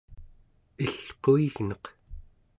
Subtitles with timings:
[0.83, 1.83] ilquigneq